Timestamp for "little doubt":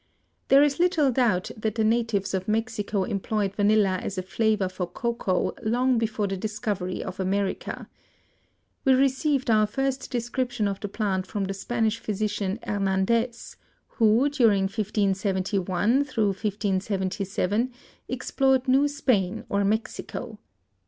0.79-1.51